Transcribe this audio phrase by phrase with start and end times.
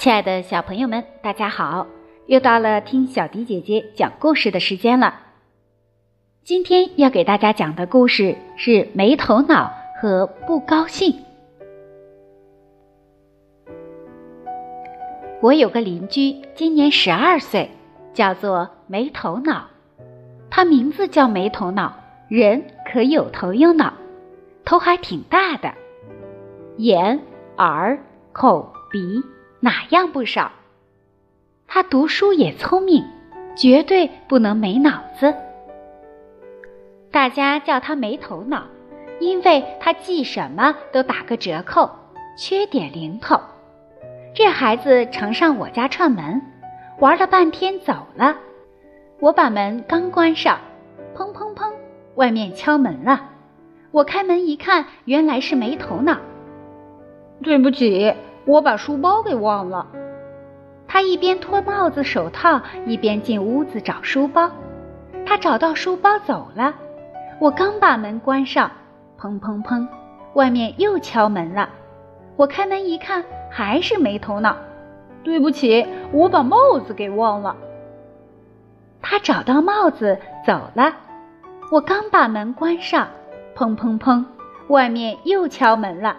[0.00, 1.86] 亲爱的小朋友们，大家好！
[2.24, 5.20] 又到了听小迪姐姐讲故事的时间了。
[6.42, 11.12] 今天要给大家讲的故事是《没头脑和不高兴》。
[15.42, 17.68] 我有个邻居，今年十二岁，
[18.14, 19.68] 叫做没头脑。
[20.48, 21.92] 他名字叫没头脑，
[22.26, 23.92] 人可有头有脑，
[24.64, 25.74] 头还挺大的，
[26.78, 27.20] 眼、
[27.58, 27.98] 耳、
[28.32, 29.22] 口、鼻。
[29.60, 30.52] 哪样不少？
[31.66, 33.04] 他读书也聪明，
[33.54, 35.34] 绝对不能没脑子。
[37.10, 38.64] 大家叫他没头脑，
[39.20, 41.90] 因为他记什么都打个折扣，
[42.36, 43.38] 缺点零头。
[44.32, 46.40] 这孩子常上我家串门，
[46.98, 48.36] 玩了半天走了。
[49.18, 50.58] 我把门刚关上，
[51.14, 51.70] 砰砰砰，
[52.14, 53.28] 外面敲门了。
[53.90, 56.16] 我开门一看，原来是没头脑。
[57.42, 58.14] 对不起。
[58.44, 59.86] 我把书包给忘了。
[60.88, 64.50] 他一边脱帽子、手套，一边进屋子找书包。
[65.24, 66.74] 他找到书包走了。
[67.38, 68.70] 我刚把门关上，
[69.18, 69.86] 砰砰砰，
[70.34, 71.68] 外面又敲门了。
[72.36, 74.56] 我开门一看，还是没头脑。
[75.22, 77.54] 对不起，我把帽子给忘了。
[79.02, 80.94] 他找到帽子走了。
[81.70, 83.06] 我刚把门关上，
[83.54, 84.24] 砰砰砰，
[84.68, 86.16] 外面又敲门了。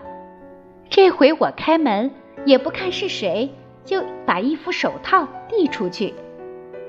[0.91, 2.11] 这回我开门。
[2.43, 3.53] 也不看是谁，
[3.85, 6.11] 就把一副手套递出去。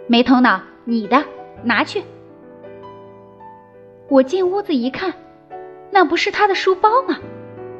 [0.06, 1.22] 没头脑，你的，
[1.62, 2.02] 拿去。
[4.08, 5.12] 我进屋子一看，
[5.90, 7.18] 那不是他的书包吗？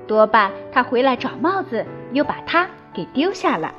[0.07, 3.75] 多半他回来找帽子，又把它给丢下了。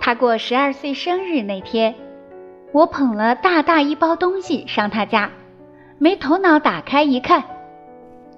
[0.00, 1.94] 他过十二岁生日那天，
[2.72, 5.30] 我捧了大大一包东西上他家，
[5.98, 7.44] 没头脑打开一看，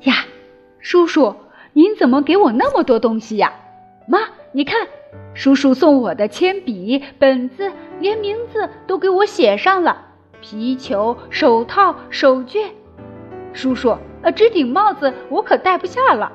[0.02, 0.26] 呀，
[0.78, 1.34] 叔叔。
[1.72, 3.52] 您怎么给我那么多东西呀？
[4.06, 4.18] 妈，
[4.52, 4.88] 你看，
[5.34, 7.70] 叔叔送我的铅笔、本子，
[8.00, 10.06] 连名字都给我写上了。
[10.40, 12.70] 皮球、手套、手绢。
[13.52, 16.32] 叔叔，呃，这顶帽子我可戴不下了。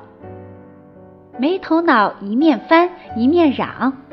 [1.38, 4.04] 没头脑一面翻一面嚷。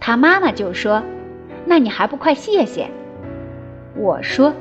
[0.00, 1.02] 他妈妈就说
[1.64, 2.90] ：“那你还不快谢谢？”
[3.96, 4.52] 我说：“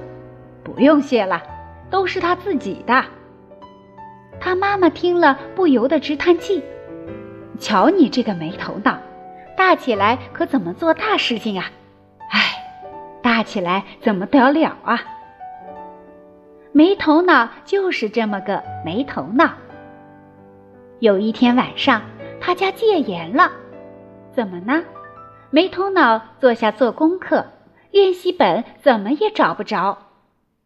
[0.63, 1.41] 不用谢了，
[1.90, 3.03] 都是他自己的。”
[4.43, 6.61] 他妈妈听了，不由得直叹气
[7.57, 8.97] ：“瞧你这个没头脑，
[9.55, 11.71] 大起来可怎么做大事情啊？
[12.29, 12.41] 哎，
[13.21, 15.01] 大起来怎么得了啊？
[16.73, 19.53] 没头脑就是这么个没头脑。”
[20.99, 22.01] 有一天晚上，
[22.41, 23.49] 他家戒严了，
[24.33, 24.83] 怎么呢？
[25.51, 27.45] 没头脑坐下做功课，
[27.91, 29.97] 练习本怎么也找不着，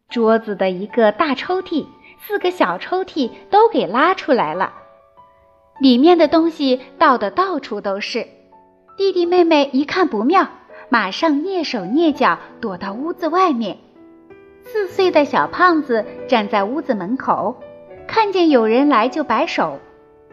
[0.08, 1.86] 桌子的一个大抽屉。
[2.28, 4.74] 四个小抽屉都给拉出来了，
[5.80, 8.26] 里面的东西倒的到处都是。
[8.98, 10.46] 弟弟妹妹一看不妙，
[10.90, 13.78] 马上蹑手蹑脚躲到屋子外面。
[14.62, 17.62] 四岁的小胖子站在屋子门口，
[18.06, 19.78] 看见有人来就摆手，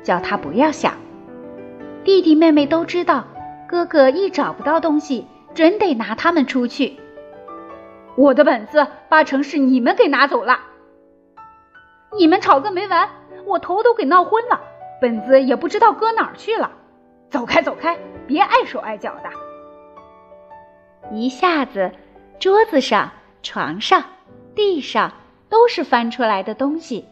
[0.04, 0.96] 叫他不要想。
[2.04, 3.24] 弟弟妹妹都知道，
[3.70, 6.98] 哥哥一找不到东西，准得拿他们出去。
[8.18, 10.60] 我的本子八成是你们给拿走了。
[12.18, 13.10] 你们吵个没完，
[13.46, 14.60] 我头都给闹昏了，
[15.02, 16.72] 本子也不知道搁哪儿去了。
[17.30, 19.30] 走开，走开，别碍手碍脚的。
[21.12, 21.92] 一下子，
[22.40, 23.12] 桌子上、
[23.44, 24.04] 床上、
[24.56, 25.12] 地上
[25.50, 27.06] 都是翻出来的东西。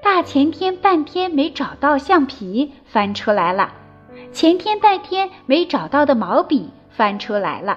[0.00, 3.68] 大前天半天没找到橡皮，翻出来了；
[4.32, 7.76] 前天半天没找到的毛笔，翻出来了；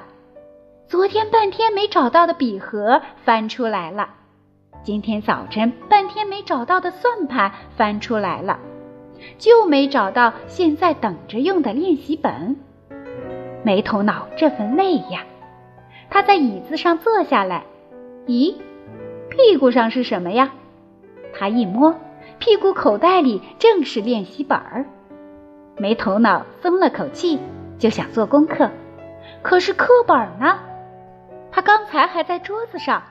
[0.88, 4.08] 昨天半天没找到的笔盒，翻出来了。
[4.84, 8.60] 今天早晨半天没找到的算盘翻出来了，
[9.38, 12.58] 就没找到现在等着用的练习本。
[13.64, 15.24] 没头脑这份累呀！
[16.10, 17.64] 他在椅子上坐下来，
[18.26, 18.56] 咦，
[19.30, 20.52] 屁股上是什么呀？
[21.32, 21.94] 他一摸，
[22.40, 24.86] 屁股口袋里正是练习本儿。
[25.78, 27.40] 没头脑松了口气，
[27.78, 28.72] 就想做功课，
[29.44, 30.58] 可是课本呢？
[31.52, 33.04] 他刚才还在桌子上。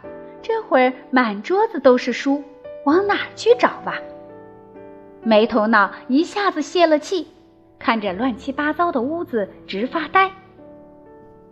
[0.42, 2.42] 这会儿满桌子都是书，
[2.84, 3.94] 往哪去找吧？
[5.22, 7.28] 没头脑一下子泄了气，
[7.78, 10.30] 看着乱七八糟的屋子直发呆。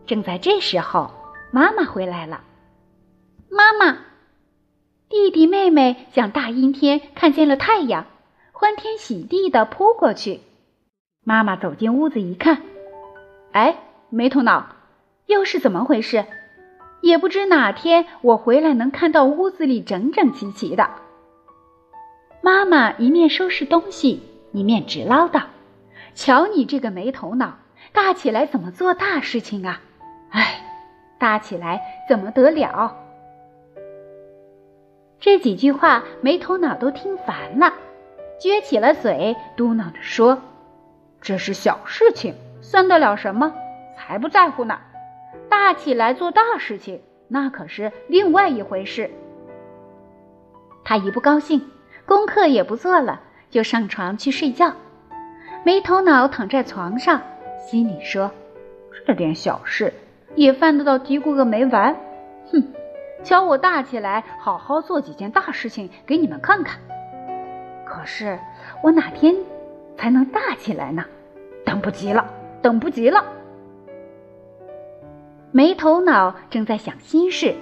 [0.07, 1.11] 正在这时候，
[1.51, 2.41] 妈妈回来了。
[3.51, 3.99] 妈妈，
[5.11, 8.07] 弟弟妹妹像大阴天看见了太阳，
[8.53, 10.41] 欢天喜地的扑过去。
[11.25, 12.63] 妈妈走进屋子一看，
[13.53, 13.77] 哎，
[14.09, 14.77] 没头脑，
[15.27, 16.25] 又是怎么回事？
[17.01, 20.89] 也不知哪天我回来能看到屋子里整整齐齐的。
[22.41, 24.23] 妈妈一面收拾东西，
[24.53, 25.43] 一面直唠叨
[26.15, 27.59] ：“瞧你这个没头脑，
[27.93, 29.81] 大起来怎么做大事情啊？
[30.31, 30.61] 哎，
[31.19, 32.97] 大起来怎么得了？
[35.21, 37.75] 这几句话没头脑都听烦了，
[38.41, 40.39] 撅起了嘴，嘟囔着说
[41.21, 43.53] ：“这是小事情，算得了什么？
[43.97, 44.79] 才不在乎呢！
[45.49, 49.11] 大起来做大事情，那可是另外一回事。”
[50.85, 51.71] 他一不高兴，
[52.07, 54.73] 功课也不做了，就上床去睡觉。
[55.65, 57.21] 没头脑躺在床上，
[57.59, 58.31] 心里说
[59.07, 59.93] ：“这点小事
[60.35, 61.95] 也犯得到嘀咕个没完？
[62.53, 62.63] 哼！
[63.23, 66.81] 瞧我大起来，好好做几件大事情给你们看看。
[67.85, 68.39] 可是
[68.83, 69.35] 我哪天
[69.97, 71.05] 才能大起来呢？
[71.67, 72.25] 等不及了，
[72.63, 73.23] 等不及了！”
[75.51, 77.55] 没头脑正在想心事，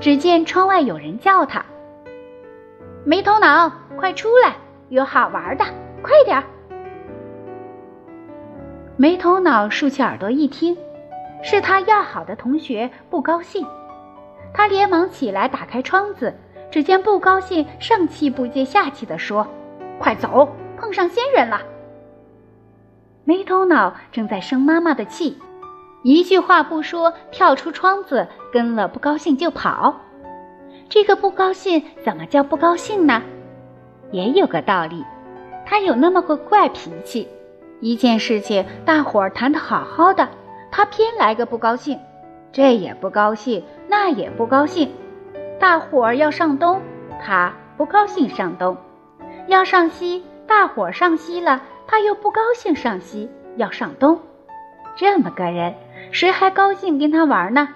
[0.00, 1.64] 只见窗外有人叫他。
[3.04, 4.56] 没头脑，快出来！
[4.88, 5.64] 有好玩的，
[6.02, 6.44] 快点儿！
[8.96, 10.74] 没头脑竖起耳朵一听，
[11.42, 13.66] 是他要好的同学不高兴。
[14.54, 16.34] 他连忙起来打开窗子，
[16.70, 19.46] 只见不高兴上气不接下气地说
[20.00, 20.48] ：“快走，
[20.78, 21.60] 碰上仙人了！”
[23.24, 25.38] 没头脑正在生妈妈的气，
[26.02, 30.00] 一句话不说，跳出窗子跟了不高兴就跑。
[30.88, 33.22] 这个不高兴怎么叫不高兴呢？
[34.10, 35.04] 也有个道理，
[35.66, 37.28] 他有那么个怪脾气。
[37.80, 40.28] 一件事情大伙儿谈得好好的，
[40.70, 41.98] 他偏来个不高兴，
[42.52, 44.90] 这也不高兴，那也不高兴。
[45.60, 46.80] 大伙儿要上东，
[47.20, 48.74] 他不高兴上东；
[49.46, 54.18] 要上西，大伙儿上西了，他又不高兴上西，要上东。
[54.96, 55.74] 这么个人，
[56.10, 57.68] 谁还高兴跟他玩呢？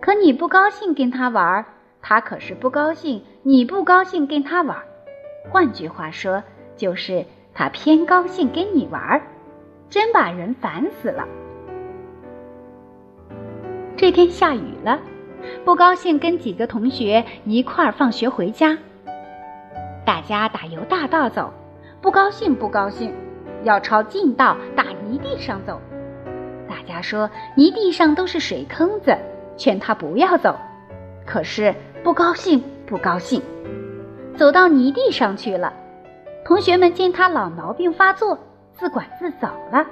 [0.00, 1.64] 可你不高兴跟他玩，
[2.00, 3.24] 他可是不高兴。
[3.44, 4.78] 你不高兴跟他玩，
[5.50, 6.42] 换句话说，
[6.76, 7.24] 就是
[7.54, 9.20] 他偏高兴跟你玩，
[9.88, 11.26] 真把人烦死了。
[13.96, 15.00] 这天下雨了，
[15.64, 18.78] 不高兴跟几个同学一块儿放学回家。
[20.04, 21.52] 大家打由大道走，
[22.00, 23.14] 不高兴不高兴，
[23.64, 25.80] 要朝近道打泥地上走。
[26.82, 29.16] 大家说泥地上都是水坑子。
[29.56, 30.58] 劝他不要走，
[31.26, 33.40] 可是不高兴，不高兴，
[34.36, 35.72] 走到泥地上去了。
[36.44, 38.38] 同学们见他老毛病发作，
[38.72, 39.86] 自管自走了。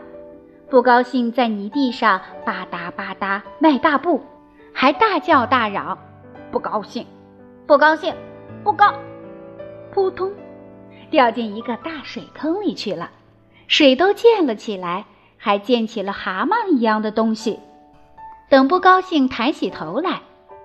[0.68, 4.20] 不高兴在泥地上吧嗒吧嗒迈大步，
[4.72, 5.96] 还大叫大嚷
[6.50, 7.06] ：“不高兴，
[7.66, 8.14] 不高兴，
[8.64, 8.92] 不高！”
[9.92, 10.32] 扑通，
[11.10, 13.10] 掉进一个大水坑里去了，
[13.68, 15.04] 水都溅了起来，
[15.42, 17.58] 还溅起了蛤蟆一样的东西。
[18.50, 20.20] 等不高兴抬起头来，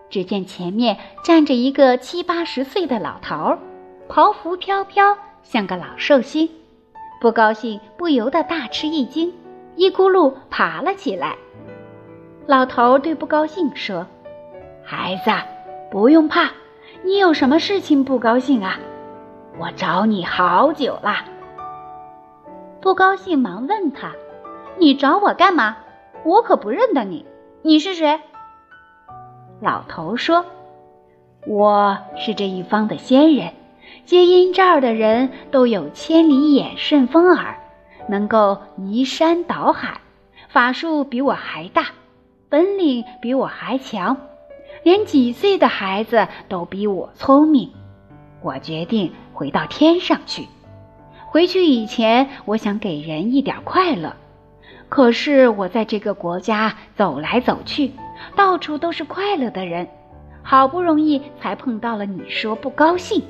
[0.10, 3.60] 只见前面站着一个七八十岁的老头儿，
[4.10, 6.50] 袍服飘飘，像个老寿星。
[7.22, 9.33] 不高兴不由得大吃一惊，
[9.75, 11.36] 一咕噜爬了起来。
[12.45, 14.06] 老头对不高兴说
[14.83, 15.31] ：“孩子，
[15.89, 16.51] 不用怕，
[17.04, 18.77] 你有什么事情不高兴啊？
[19.57, 21.16] 我找你好久了。”
[22.81, 24.12] 不高兴忙问他
[24.77, 25.77] ：“你找我干嘛？
[26.24, 27.25] 我可不认得你。”
[27.63, 28.19] 你是谁？
[29.60, 30.45] 老头说
[31.48, 33.53] ：“我是这一方的仙人，
[34.05, 37.58] 皆因这儿的人都有千里眼、顺风耳，
[38.08, 40.00] 能够移山倒海，
[40.50, 41.88] 法术比我还大，
[42.50, 44.17] 本领比我还强，
[44.84, 47.72] 连几岁的孩子都比我聪明。
[48.41, 50.48] 我决定回到天上去。
[51.27, 54.15] 回去以前，我想给人一点快乐。”
[54.95, 57.91] 可是我在这个国家走来走去，
[58.33, 59.89] 到处都是快乐的人，
[60.41, 63.21] 好不容易才碰到了你说不高兴，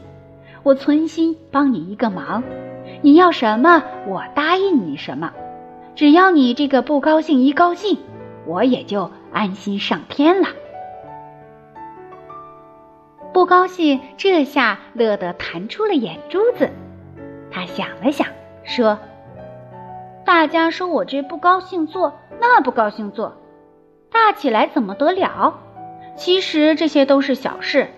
[0.61, 2.43] 我存心帮你一个忙，
[3.01, 5.33] 你要什么我答应你什么，
[5.95, 7.97] 只要你这个不高兴一高兴，
[8.45, 10.49] 我也就安心上天了。
[13.33, 16.69] 不高兴这下乐得弹出了眼珠子，
[17.49, 18.27] 他想了想
[18.65, 18.99] 说。
[20.25, 23.37] 大家说我这不高兴做，那不高兴做，
[24.11, 25.59] 大起来怎么得了？
[26.17, 27.89] 其实这些都是小事，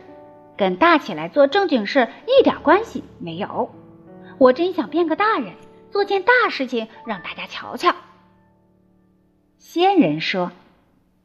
[0.57, 3.72] 跟大起来做正经事一点关系没有。
[4.38, 5.53] 我真想变个大人，
[5.89, 7.96] 做件大事情让大家瞧瞧。
[9.57, 10.51] 仙人说：“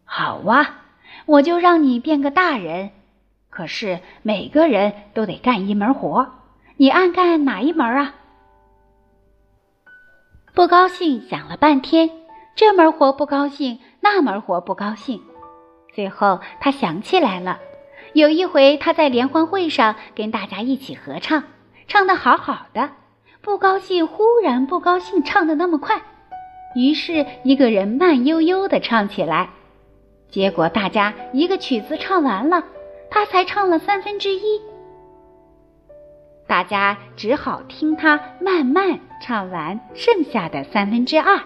[0.04, 0.84] 好啊，
[1.26, 2.90] 我就让你变个大人。
[3.50, 6.28] 可是每个人都得干一门活，
[6.76, 8.14] 你爱干哪一门啊？”
[10.54, 12.10] 不高兴，想了半天，
[12.54, 15.22] 这门活不高兴，那门活不高兴。
[15.94, 17.58] 最后他想起来了，
[18.12, 21.44] 有一回他在联欢会上跟大家一起合唱，
[21.88, 22.90] 唱得好好的，
[23.40, 26.02] 不高兴，忽然不高兴，唱的那么快，
[26.74, 29.48] 于是一个人慢悠悠的唱起来。
[30.28, 32.62] 结果大家一个曲子唱完了，
[33.10, 34.60] 他才唱了三分之一。
[36.46, 41.40] 大家只好听他慢慢唱完剩下的三分之二。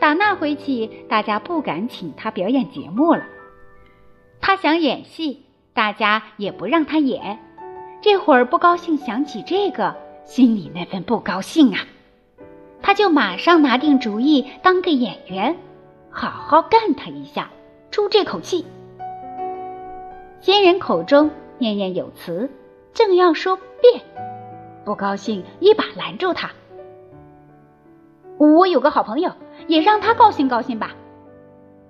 [0.00, 3.22] 打那回起，大家不敢请他表演节目了。
[4.40, 7.38] 他想演戏，大家也不让他演。
[8.00, 11.84] 这会儿不高兴，想起这个，心里那份不高兴啊，
[12.82, 15.54] 他就马上拿定主意当个演员，
[16.10, 17.50] 好好干他一下，
[17.92, 18.64] 出这口气。
[20.40, 22.50] 仙人口中念念有词，
[22.92, 24.02] 正要说变，
[24.84, 26.50] 不高兴一把拦住他。
[28.50, 29.30] 我有个好朋友，
[29.68, 30.90] 也让他高兴高兴吧。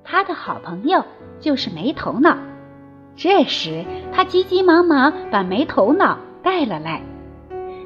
[0.05, 1.03] 他的好朋友
[1.41, 2.37] 就是没头脑。
[3.17, 7.01] 这时，他急急忙忙把没头脑带了来。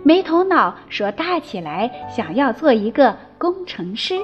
[0.03, 4.19] 没头脑说：“大起来想要做一个工程师。”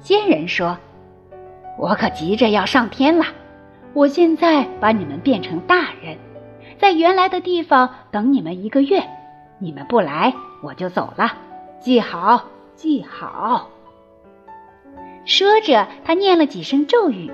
[0.00, 0.76] 仙人说
[1.78, 3.24] ：“我可急着要上天了，
[3.92, 6.16] 我现在把你们变成大人，
[6.78, 9.02] 在原来的地方等你们一个月。
[9.58, 11.32] 你们不来，我就走了。
[11.80, 12.44] 记好，
[12.78, 13.70] 记好。”
[15.26, 17.30] 说着，他念了几声咒语，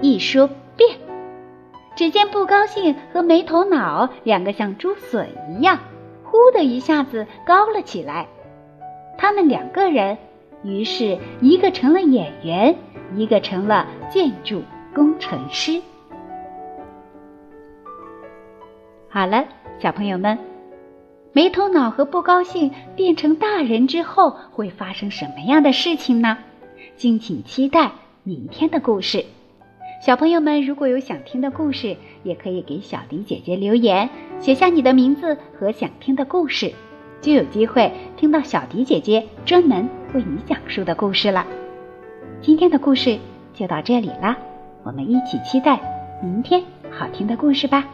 [0.00, 0.98] 一说变。
[1.94, 5.78] 只见不高兴和没头脑两个像竹笋一样，
[6.24, 8.26] 忽的一下子高了起来。
[9.18, 10.18] 他们两个人，
[10.62, 12.74] 于是一个成了演员，
[13.14, 14.62] 一个成了建筑
[14.94, 15.80] 工程师。
[19.08, 19.44] 好了，
[19.78, 20.38] 小朋友们，
[21.36, 26.38] 没头脑和不高兴变成大人之后会发生什么样的事情呢？
[26.96, 29.22] 敬请期待明天的故事。
[30.00, 34.08] 小朋友们，如果有想听的故事，也可以给小迪姐姐留言，
[34.40, 36.72] 写下你的名字和想听的故事，
[37.20, 41.46] 就有机会听到小迪姐姐专门为你讲述的故事了。
[42.40, 43.18] 今天的故事
[43.52, 44.38] 就到这里啦，
[44.84, 45.78] 我们一起期待
[46.22, 47.86] 明天好听的故事吧。